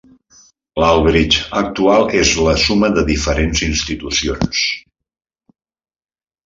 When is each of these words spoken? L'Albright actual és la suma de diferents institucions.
L'Albright 0.83 1.37
actual 1.61 2.09
és 2.21 2.33
la 2.47 2.57
suma 2.63 2.91
de 2.97 3.05
diferents 3.13 3.65
institucions. 3.71 4.67